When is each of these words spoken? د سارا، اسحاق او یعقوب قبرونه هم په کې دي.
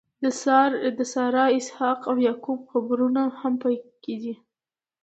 د 0.97 1.01
سارا، 1.13 1.45
اسحاق 1.59 1.99
او 2.09 2.15
یعقوب 2.27 2.59
قبرونه 2.71 3.21
هم 3.39 3.53
په 3.61 3.69
کې 4.03 4.15
دي. 4.21 4.35